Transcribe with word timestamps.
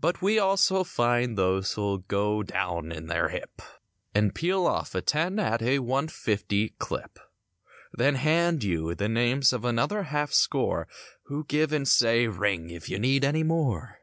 But, 0.00 0.22
we 0.22 0.38
also 0.38 0.84
find 0.84 1.36
those 1.36 1.74
who'll 1.74 1.98
go 1.98 2.42
"down 2.42 2.90
in 2.90 3.08
their 3.08 3.28
hip" 3.28 3.60
And 4.14 4.34
peal 4.34 4.64
off 4.66 4.94
a 4.94 5.02
ten 5.02 5.38
at 5.38 5.60
a 5.60 5.80
one 5.80 6.08
fifty 6.08 6.70
clip 6.78 7.18
Then 7.92 8.14
hand 8.14 8.64
you 8.64 8.94
the 8.94 9.06
names 9.06 9.52
of 9.52 9.66
another 9.66 10.04
half 10.04 10.32
score 10.32 10.88
Who 11.24 11.44
give 11.44 11.74
and 11.74 11.86
say 11.86 12.26
"Ring 12.26 12.70
if 12.70 12.88
you 12.88 12.98
need 12.98 13.22
anymore." 13.22 13.98